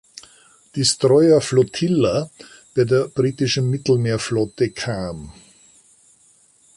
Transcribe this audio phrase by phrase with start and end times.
[0.75, 2.31] Destroyer Flotilla“
[2.73, 5.31] bei der britischen Mittelmeerflotte kam.